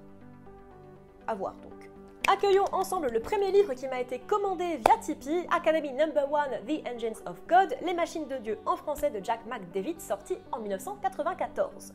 À 1.26 1.34
voir 1.34 1.54
donc. 1.54 1.90
Accueillons 2.30 2.66
ensemble 2.72 3.08
le 3.08 3.20
premier 3.20 3.50
livre 3.50 3.72
qui 3.72 3.88
m'a 3.88 4.00
été 4.00 4.18
commandé 4.18 4.76
via 4.76 4.98
Tipeee, 5.00 5.46
Academy 5.50 5.92
Number 5.92 6.30
One, 6.30 6.64
The 6.66 6.86
Engines 6.86 7.20
of 7.26 7.40
God, 7.48 7.74
Les 7.84 7.94
Machines 7.94 8.28
de 8.28 8.36
Dieu 8.36 8.58
en 8.66 8.76
français 8.76 9.10
de 9.10 9.24
Jack 9.24 9.40
McDavid, 9.46 10.00
sorti 10.00 10.36
en 10.52 10.60
1994. 10.60 11.94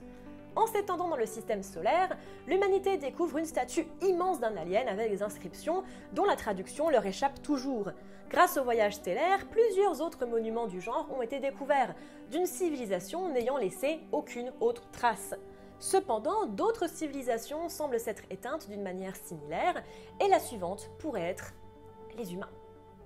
En 0.56 0.68
s'étendant 0.68 1.10
dans 1.10 1.18
le 1.18 1.26
système 1.26 1.64
solaire, 1.64 2.18
l'humanité 2.48 2.98
découvre 2.98 3.38
une 3.38 3.46
statue 3.46 3.88
immense 4.02 4.40
d'un 4.40 4.56
alien 4.56 4.88
avec 4.88 5.12
des 5.12 5.22
inscriptions 5.22 5.84
dont 6.14 6.26
la 6.26 6.36
traduction 6.38 6.90
leur 6.90 7.06
échappe 7.06 7.42
toujours. 7.42 7.92
Grâce 8.30 8.58
au 8.58 8.64
voyage 8.64 8.96
stellaire, 8.96 9.48
plusieurs 9.50 10.02
autres 10.02 10.26
monuments 10.26 10.68
du 10.68 10.80
genre 10.80 11.08
ont 11.16 11.22
été 11.22 11.40
découverts, 11.40 11.94
d'une 12.32 12.46
civilisation 12.46 13.30
n'ayant 13.30 13.58
laissé 13.58 14.00
aucune 14.12 14.52
autre 14.62 14.90
trace. 14.92 15.36
Cependant, 15.80 16.46
d'autres 16.46 16.90
civilisations 16.90 17.68
semblent 17.68 18.00
s'être 18.00 18.24
éteintes 18.30 18.70
d'une 18.70 18.82
manière 18.82 19.16
similaire, 19.16 19.84
et 20.24 20.30
la 20.30 20.40
suivante 20.40 20.90
pourrait 21.00 21.22
être 21.22 21.54
les 22.18 22.34
humains. 22.34 22.50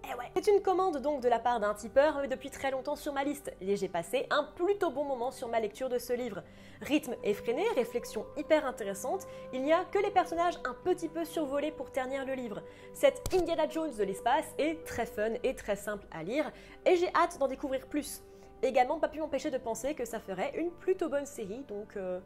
Eh. 0.06 0.41
C'est 0.41 0.51
une 0.51 0.62
commande 0.62 0.98
donc 0.98 1.22
de 1.22 1.27
la 1.27 1.39
part 1.39 1.60
d'un 1.60 1.74
tipeur 1.74 2.27
depuis 2.29 2.50
très 2.50 2.72
longtemps 2.72 2.96
sur 2.96 3.13
ma 3.13 3.24
liste, 3.24 3.51
et 3.60 3.75
j'ai 3.75 3.89
passé 3.89 4.25
un 4.29 4.44
plutôt 4.44 4.89
bon 4.89 5.03
moment 5.03 5.32
sur 5.32 5.50
ma 5.50 5.60
lecture 5.60 5.89
de 5.89 5.98
ce 5.98 6.13
livre. 6.13 6.44
Rythme 6.82 7.15
effréné, 7.24 7.63
réflexion 7.75 8.25
hyper 8.38 8.65
intéressante, 8.65 9.27
il 9.53 9.63
n'y 9.63 9.74
a 9.74 9.84
que 9.86 10.00
les 10.00 10.12
personnages 10.12 10.58
un 10.65 10.74
petit 10.74 11.10
peu 11.10 11.25
survolés 11.25 11.72
pour 11.72 11.91
ternir 11.91 12.25
le 12.25 12.34
livre. 12.34 12.62
Cette 12.94 13.22
Indiana 13.34 13.68
Jones 13.68 13.96
de 13.98 14.03
l'espace 14.03 14.46
est 14.58 14.86
très 14.86 15.06
fun 15.06 15.34
et 15.44 15.56
très 15.56 15.75
simple 15.75 16.06
à 16.12 16.24
lire, 16.24 16.51
et 16.86 16.96
j'ai 16.96 17.13
hâte 17.13 17.38
d'en 17.38 17.48
découvrir 17.48 17.86
plus. 17.88 18.24
Également, 18.63 19.00
pas 19.00 19.10
pu 19.10 19.20
m'empêcher 19.20 19.51
de 19.51 19.58
penser 19.58 19.94
que 19.94 20.06
ça 20.06 20.20
ferait 20.20 20.53
une 20.58 20.72
plutôt 20.72 21.10
bonne 21.10 21.25
série, 21.25 21.63
donc... 21.68 21.98
Euh, 21.98 22.20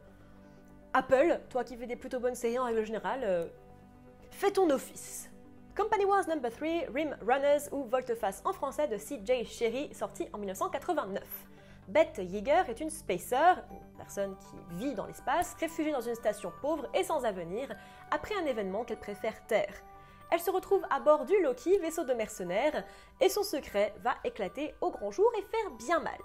Apple, 0.96 1.40
toi 1.50 1.64
qui 1.64 1.76
fais 1.76 1.88
des 1.88 1.96
plutôt 1.96 2.20
bonnes 2.20 2.36
séries 2.36 2.56
en 2.56 2.66
règle 2.66 2.84
générale, 2.84 3.22
euh, 3.24 3.46
fais 4.30 4.52
ton 4.52 4.70
office. 4.70 5.28
Company 5.76 6.04
Wars 6.04 6.28
Number 6.28 6.52
3, 6.52 6.86
Rim 6.94 7.16
Runners 7.26 7.68
ou 7.72 7.82
Volteface 7.82 8.42
en 8.44 8.52
français 8.52 8.86
de 8.86 8.96
C.J. 8.96 9.44
Sherry, 9.44 9.92
sorti 9.92 10.28
en 10.32 10.38
1989. 10.38 11.20
Beth 11.88 12.16
Yeager 12.18 12.62
est 12.68 12.80
une 12.80 12.90
spacer, 12.90 13.56
une 13.72 13.96
personne 13.96 14.36
qui 14.36 14.76
vit 14.76 14.94
dans 14.94 15.06
l'espace, 15.06 15.56
réfugiée 15.58 15.90
dans 15.90 16.00
une 16.00 16.14
station 16.14 16.52
pauvre 16.60 16.88
et 16.94 17.02
sans 17.02 17.24
avenir, 17.24 17.74
après 18.12 18.36
un 18.36 18.46
événement 18.46 18.84
qu'elle 18.84 19.00
préfère 19.00 19.44
taire. 19.48 19.74
Elle 20.30 20.38
se 20.38 20.50
retrouve 20.52 20.86
à 20.90 21.00
bord 21.00 21.24
du 21.24 21.42
Loki, 21.42 21.76
vaisseau 21.78 22.04
de 22.04 22.14
mercenaires, 22.14 22.84
et 23.20 23.28
son 23.28 23.42
secret 23.42 23.94
va 23.98 24.14
éclater 24.22 24.76
au 24.80 24.92
grand 24.92 25.10
jour 25.10 25.28
et 25.36 25.42
faire 25.42 25.72
bien 25.72 25.98
mal. 25.98 26.20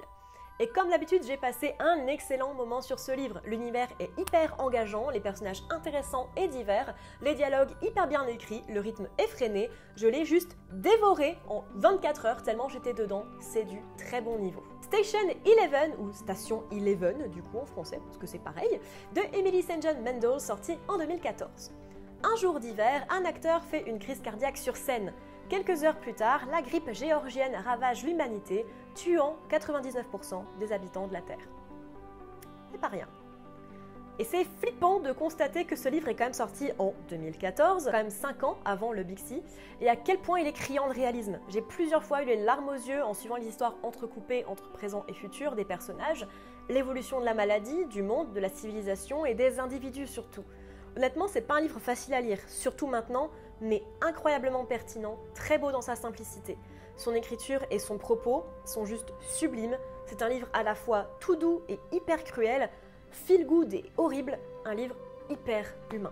Et 0.61 0.67
comme 0.67 0.89
d'habitude, 0.89 1.23
j'ai 1.25 1.37
passé 1.37 1.73
un 1.79 2.07
excellent 2.07 2.53
moment 2.53 2.81
sur 2.81 2.99
ce 2.99 3.13
livre. 3.13 3.39
L'univers 3.45 3.87
est 4.01 4.09
hyper 4.19 4.55
engageant, 4.59 5.09
les 5.09 5.21
personnages 5.21 5.63
intéressants 5.69 6.27
et 6.35 6.49
divers, 6.49 6.93
les 7.21 7.33
dialogues 7.33 7.71
hyper 7.81 8.09
bien 8.09 8.27
écrits, 8.27 8.61
le 8.67 8.81
rythme 8.81 9.07
effréné. 9.19 9.69
Je 9.95 10.07
l'ai 10.07 10.25
juste 10.25 10.57
dévoré 10.73 11.37
en 11.47 11.63
24 11.75 12.25
heures 12.25 12.43
tellement 12.43 12.67
j'étais 12.67 12.93
dedans. 12.93 13.23
C'est 13.39 13.63
du 13.63 13.81
très 13.97 14.19
bon 14.19 14.37
niveau. 14.37 14.61
Station 14.81 15.19
11, 15.45 15.95
ou 15.97 16.11
Station 16.11 16.63
11 16.73 17.29
du 17.29 17.41
coup 17.41 17.59
en 17.59 17.65
français, 17.65 18.01
parce 18.03 18.17
que 18.17 18.27
c'est 18.27 18.43
pareil, 18.43 18.81
de 19.15 19.21
Emily 19.37 19.61
St. 19.61 19.81
John 19.81 20.03
Mendel, 20.03 20.41
sorti 20.41 20.77
en 20.89 20.97
2014. 20.97 21.71
Un 22.21 22.35
jour 22.35 22.59
d'hiver, 22.59 23.05
un 23.09 23.23
acteur 23.23 23.63
fait 23.63 23.87
une 23.87 23.97
crise 23.97 24.19
cardiaque 24.19 24.57
sur 24.57 24.75
scène. 24.75 25.13
Quelques 25.49 25.83
heures 25.83 25.97
plus 25.97 26.13
tard, 26.13 26.45
la 26.51 26.61
grippe 26.61 26.91
géorgienne 26.91 27.55
ravage 27.55 28.03
l'humanité, 28.03 28.67
tuant 28.93 29.35
99% 29.49 30.43
des 30.59 30.71
habitants 30.71 31.07
de 31.07 31.13
la 31.13 31.21
Terre. 31.21 31.49
C'est 32.71 32.79
pas 32.79 32.87
rien. 32.87 33.07
Et 34.19 34.25
c'est 34.25 34.43
flippant 34.43 34.99
de 34.99 35.11
constater 35.11 35.65
que 35.65 35.75
ce 35.75 35.89
livre 35.89 36.07
est 36.07 36.13
quand 36.13 36.25
même 36.25 36.33
sorti 36.33 36.69
en 36.77 36.93
2014, 37.09 37.85
quand 37.85 37.91
même 37.93 38.11
5 38.11 38.43
ans 38.43 38.57
avant 38.63 38.91
le 38.91 39.01
Bixi, 39.01 39.41
et 39.81 39.89
à 39.89 39.95
quel 39.95 40.19
point 40.19 40.39
il 40.39 40.45
est 40.45 40.53
criant 40.53 40.87
de 40.87 40.93
réalisme. 40.93 41.39
J'ai 41.47 41.61
plusieurs 41.61 42.03
fois 42.03 42.21
eu 42.21 42.25
les 42.27 42.43
larmes 42.43 42.69
aux 42.69 42.73
yeux 42.73 43.03
en 43.03 43.15
suivant 43.15 43.37
les 43.37 43.47
histoires 43.47 43.75
entrecoupées 43.81 44.45
entre 44.45 44.69
présent 44.69 45.03
et 45.07 45.13
futur 45.13 45.55
des 45.55 45.65
personnages, 45.65 46.27
l'évolution 46.69 47.19
de 47.21 47.25
la 47.25 47.33
maladie, 47.33 47.85
du 47.85 48.03
monde, 48.03 48.33
de 48.33 48.39
la 48.39 48.49
civilisation 48.49 49.25
et 49.25 49.33
des 49.33 49.59
individus 49.59 50.05
surtout. 50.05 50.43
Honnêtement, 50.99 51.29
c'est 51.29 51.39
pas 51.39 51.55
un 51.55 51.61
livre 51.61 51.79
facile 51.79 52.13
à 52.13 52.19
lire, 52.19 52.39
surtout 52.49 52.85
maintenant, 52.85 53.29
mais 53.61 53.81
incroyablement 54.01 54.65
pertinent, 54.65 55.17
très 55.33 55.57
beau 55.57 55.71
dans 55.71 55.79
sa 55.81 55.95
simplicité. 55.95 56.57
Son 56.97 57.15
écriture 57.15 57.61
et 57.71 57.79
son 57.79 57.97
propos 57.97 58.43
sont 58.65 58.83
juste 58.83 59.13
sublimes. 59.21 59.77
C'est 60.07 60.21
un 60.21 60.27
livre 60.27 60.49
à 60.51 60.61
la 60.61 60.75
fois 60.75 61.09
tout 61.21 61.37
doux 61.37 61.61
et 61.69 61.79
hyper 61.93 62.25
cruel, 62.25 62.69
feel 63.11 63.45
good 63.45 63.73
et 63.73 63.85
horrible, 63.95 64.37
un 64.65 64.73
livre 64.73 64.97
hyper 65.29 65.73
humain. 65.93 66.11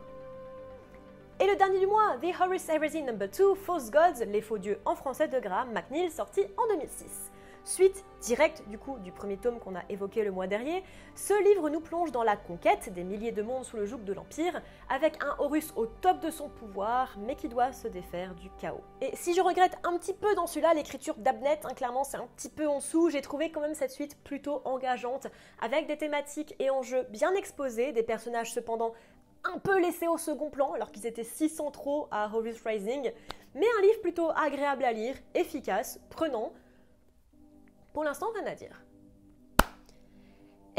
Et 1.42 1.48
le 1.48 1.58
dernier 1.58 1.80
du 1.80 1.88
mois, 1.88 2.16
The 2.22 2.34
Horus 2.40 2.70
Heresy 2.70 3.04
No. 3.04 3.12
2, 3.12 3.56
False 3.56 3.92
Gods, 3.92 4.24
les 4.26 4.42
faux 4.42 4.58
dieux 4.58 4.80
en 4.86 4.96
français 4.96 5.28
de 5.28 5.38
Graham 5.42 5.74
McNeil, 5.74 6.10
sorti 6.12 6.46
en 6.56 6.66
2006. 6.66 7.30
Suite 7.68 8.06
directe 8.22 8.64
du 8.70 8.78
coup 8.78 8.98
du 9.00 9.12
premier 9.12 9.36
tome 9.36 9.60
qu'on 9.60 9.76
a 9.76 9.82
évoqué 9.90 10.24
le 10.24 10.32
mois 10.32 10.48
dernier, 10.48 10.86
ce 11.16 11.34
livre 11.44 11.70
nous 11.70 11.82
plonge 11.82 12.14
dans 12.14 12.24
la 12.24 12.38
conquête 12.38 12.94
des 12.94 13.04
milliers 13.04 13.34
de 13.34 13.42
mondes 13.42 13.66
sous 13.66 13.76
le 13.76 13.86
joug 13.86 14.06
de 14.06 14.14
l'Empire, 14.14 14.62
avec 14.88 15.22
un 15.22 15.36
Horus 15.40 15.74
au 15.76 15.86
top 15.86 16.22
de 16.22 16.32
son 16.32 16.48
pouvoir, 16.48 17.18
mais 17.20 17.36
qui 17.36 17.50
doit 17.50 17.74
se 17.74 17.90
défaire 17.90 18.36
du 18.36 18.50
chaos. 18.52 18.86
Et 19.02 19.14
si 19.18 19.34
je 19.34 19.42
regrette 19.42 19.78
un 19.84 19.98
petit 19.98 20.14
peu 20.14 20.34
dans 20.36 20.48
celui-là 20.48 20.76
l'écriture 20.76 21.16
d'Abnet, 21.16 21.60
hein, 21.66 21.74
clairement 21.74 22.06
c'est 22.06 22.16
un 22.16 22.30
petit 22.38 22.48
peu 22.48 22.68
en 22.68 22.78
dessous, 22.78 23.10
j'ai 23.10 23.22
trouvé 23.22 23.52
quand 23.52 23.60
même 23.60 23.76
cette 23.76 23.92
suite 23.92 24.18
plutôt 24.24 24.62
engageante, 24.64 25.28
avec 25.62 25.88
des 25.88 25.98
thématiques 25.98 26.56
et 26.60 26.70
enjeux 26.70 27.04
bien 27.10 27.34
exposés, 27.34 27.92
des 27.92 28.02
personnages 28.02 28.54
cependant 28.54 28.94
un 29.44 29.60
peu 29.60 29.78
laissés 29.82 30.08
au 30.08 30.18
second 30.18 30.50
plan 30.50 30.72
alors 30.72 30.94
qu'ils 30.94 31.06
étaient 31.06 31.26
si 31.26 31.50
centraux 31.50 32.08
à 32.12 32.34
Horus 32.34 32.62
Rising, 32.66 33.12
mais 33.56 33.68
un 33.78 33.82
livre 33.82 34.00
plutôt 34.02 34.30
agréable 34.38 34.86
à 34.86 34.94
lire, 34.94 35.16
efficace, 35.36 36.00
prenant, 36.10 36.54
pour 37.94 38.04
l'instant, 38.04 38.28
rien 38.36 38.46
à 38.46 38.56
dire. 38.56 38.82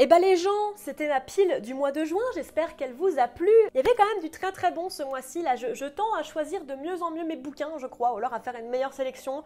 Eh 0.01 0.07
ben 0.07 0.19
les 0.19 0.37
gens, 0.37 0.49
c'était 0.77 1.09
la 1.09 1.19
pile 1.19 1.59
du 1.61 1.73
mois 1.73 1.91
de 1.91 2.05
juin, 2.05 2.23
j'espère 2.33 2.77
qu'elle 2.77 2.93
vous 2.93 3.19
a 3.19 3.27
plu. 3.27 3.51
Il 3.73 3.77
y 3.77 3.79
avait 3.81 3.95
quand 3.97 4.07
même 4.13 4.23
du 4.23 4.29
très 4.29 4.53
très 4.53 4.71
bon 4.71 4.89
ce 4.89 5.03
mois-ci, 5.03 5.41
là 5.41 5.57
je, 5.57 5.73
je, 5.73 5.83
tends 5.83 6.13
à 6.17 6.23
choisir 6.23 6.63
de 6.63 6.73
mieux 6.75 7.03
en 7.03 7.11
mieux 7.11 7.25
mes 7.25 7.35
bouquins, 7.35 7.77
je 7.77 7.85
crois, 7.85 8.13
ou 8.13 8.17
alors 8.17 8.33
à 8.33 8.39
faire 8.39 8.55
une 8.55 8.69
meilleure 8.69 8.93
sélection 8.93 9.43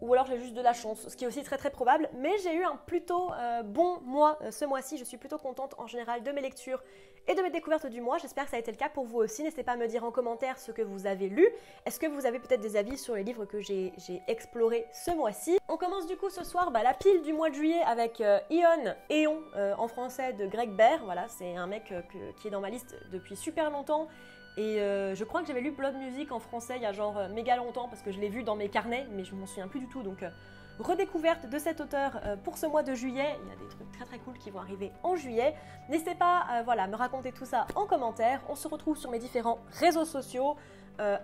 ou 0.00 0.12
alors 0.12 0.26
j'ai 0.26 0.38
juste 0.38 0.54
de 0.54 0.60
la 0.60 0.72
chance, 0.72 1.08
ce 1.08 1.16
qui 1.16 1.24
est 1.24 1.26
aussi 1.26 1.42
très 1.42 1.56
très 1.56 1.70
probable. 1.70 2.08
Mais 2.18 2.36
j'ai 2.42 2.54
eu 2.54 2.64
un 2.64 2.76
plutôt 2.86 3.32
euh, 3.32 3.62
bon 3.62 3.98
mois 4.02 4.38
euh, 4.42 4.50
ce 4.50 4.64
mois-ci. 4.64 4.98
Je 4.98 5.04
suis 5.04 5.16
plutôt 5.16 5.38
contente 5.38 5.74
en 5.78 5.86
général 5.86 6.22
de 6.22 6.30
mes 6.32 6.40
lectures 6.40 6.82
et 7.28 7.34
de 7.34 7.42
mes 7.42 7.50
découvertes 7.50 7.86
du 7.86 8.00
mois. 8.00 8.18
J'espère 8.18 8.44
que 8.44 8.50
ça 8.50 8.56
a 8.56 8.60
été 8.60 8.70
le 8.70 8.76
cas 8.76 8.88
pour 8.88 9.04
vous 9.04 9.18
aussi. 9.18 9.42
N'hésitez 9.42 9.62
pas 9.62 9.72
à 9.72 9.76
me 9.76 9.88
dire 9.88 10.04
en 10.04 10.10
commentaire 10.10 10.58
ce 10.58 10.70
que 10.70 10.82
vous 10.82 11.06
avez 11.06 11.28
lu. 11.28 11.48
Est-ce 11.84 11.98
que 11.98 12.06
vous 12.06 12.26
avez 12.26 12.38
peut-être 12.38 12.60
des 12.60 12.76
avis 12.76 12.98
sur 12.98 13.14
les 13.14 13.24
livres 13.24 13.46
que 13.46 13.60
j'ai 13.60 13.92
explorés 14.28 14.86
ce 14.92 15.10
mois-ci? 15.10 15.58
On 15.68 15.76
commence 15.76 16.06
du 16.06 16.16
coup 16.16 16.30
ce 16.30 16.44
soir 16.44 16.70
bah, 16.70 16.82
la 16.82 16.94
pile 16.94 17.22
du 17.22 17.32
mois 17.32 17.50
de 17.50 17.54
juillet 17.54 17.80
avec 17.86 18.20
euh, 18.20 18.38
Ion, 18.50 18.94
Éon 19.10 19.42
en 19.78 19.88
français 19.88 20.34
de 20.34 20.46
Greg 20.46 20.70
Baer. 20.70 20.98
Voilà, 21.04 21.26
c'est 21.28 21.56
un 21.56 21.66
mec 21.66 21.92
qui 22.40 22.48
est 22.48 22.50
dans 22.50 22.60
ma 22.60 22.70
liste 22.70 22.94
depuis 23.10 23.36
super 23.36 23.70
longtemps 23.70 24.08
et 24.56 24.80
euh, 24.80 25.14
je 25.14 25.24
crois 25.24 25.42
que 25.42 25.46
j'avais 25.46 25.60
lu 25.60 25.70
Blood 25.70 25.96
Music 25.96 26.32
en 26.32 26.40
français 26.40 26.76
il 26.76 26.82
y 26.82 26.86
a 26.86 26.92
genre 26.92 27.18
euh, 27.18 27.28
méga 27.28 27.56
longtemps 27.56 27.88
parce 27.88 28.00
que 28.00 28.10
je 28.10 28.18
l'ai 28.18 28.30
vu 28.30 28.42
dans 28.42 28.56
mes 28.56 28.68
carnets, 28.70 29.06
mais 29.12 29.22
je 29.22 29.34
m'en 29.34 29.46
souviens 29.46 29.68
plus 29.68 29.80
du 29.80 29.88
tout. 29.88 30.02
Donc, 30.02 30.22
euh, 30.22 30.30
redécouverte 30.78 31.48
de 31.48 31.58
cet 31.58 31.80
auteur 31.80 32.20
pour 32.44 32.58
ce 32.58 32.66
mois 32.66 32.82
de 32.82 32.94
juillet. 32.94 33.38
Il 33.42 33.48
y 33.48 33.52
a 33.52 33.56
des 33.56 33.68
trucs 33.68 33.90
très 33.92 34.04
très 34.04 34.18
cool 34.18 34.36
qui 34.36 34.50
vont 34.50 34.60
arriver 34.60 34.92
en 35.02 35.16
juillet. 35.16 35.54
N'hésitez 35.88 36.14
pas 36.14 36.62
voilà, 36.66 36.82
à 36.82 36.86
me 36.86 36.96
raconter 36.96 37.32
tout 37.32 37.46
ça 37.46 37.66
en 37.76 37.86
commentaire. 37.86 38.42
On 38.50 38.54
se 38.54 38.68
retrouve 38.68 38.98
sur 38.98 39.10
mes 39.10 39.18
différents 39.18 39.58
réseaux 39.80 40.04
sociaux 40.04 40.54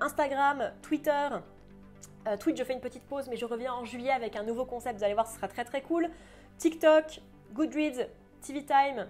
Instagram, 0.00 0.72
Twitter. 0.80 1.28
Twitch, 2.40 2.56
je 2.56 2.64
fais 2.64 2.72
une 2.72 2.80
petite 2.80 3.02
pause, 3.02 3.28
mais 3.28 3.36
je 3.36 3.44
reviens 3.44 3.74
en 3.74 3.84
juillet 3.84 4.12
avec 4.12 4.36
un 4.36 4.42
nouveau 4.42 4.64
concept. 4.64 4.96
Vous 4.96 5.04
allez 5.04 5.12
voir, 5.12 5.26
ce 5.26 5.36
sera 5.36 5.48
très 5.48 5.66
très 5.66 5.82
cool. 5.82 6.08
TikTok, 6.56 7.20
Goodreads, 7.52 8.06
TV 8.40 8.64
Time, 8.64 9.06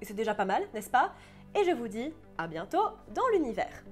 et 0.00 0.04
c'est 0.04 0.12
déjà 0.12 0.34
pas 0.34 0.44
mal, 0.44 0.62
n'est-ce 0.74 0.90
pas? 0.90 1.12
Et 1.58 1.64
je 1.64 1.72
vous 1.72 1.88
dis 1.88 2.12
à 2.38 2.46
bientôt 2.46 2.90
dans 3.14 3.26
l'univers. 3.32 3.82